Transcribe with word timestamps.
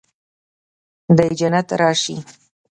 د 1.17 1.19
جنت 1.39 1.67
راشي 1.79 2.17